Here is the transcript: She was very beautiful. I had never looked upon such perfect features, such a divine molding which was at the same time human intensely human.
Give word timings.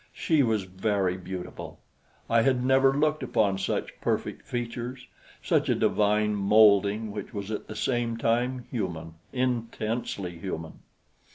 She 0.13 0.41
was 0.41 0.63
very 0.63 1.15
beautiful. 1.15 1.79
I 2.27 2.41
had 2.41 2.65
never 2.65 2.91
looked 2.91 3.21
upon 3.21 3.59
such 3.59 4.01
perfect 4.01 4.47
features, 4.47 5.05
such 5.43 5.69
a 5.69 5.75
divine 5.75 6.33
molding 6.33 7.11
which 7.11 7.35
was 7.35 7.51
at 7.51 7.67
the 7.67 7.75
same 7.75 8.17
time 8.17 8.65
human 8.71 9.13
intensely 9.31 10.39
human. 10.39 10.79